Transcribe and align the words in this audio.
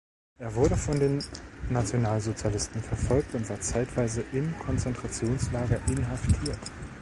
Er 0.39 0.55
wurde 0.55 0.75
von 0.77 0.99
den 0.99 1.23
Nationalsozialisten 1.69 2.81
verfolgt 2.81 3.35
und 3.35 3.47
war 3.51 3.59
zeitweise 3.61 4.25
im 4.33 4.57
Konzentrationslager 4.57 5.79
inhaftiert. 5.89 6.57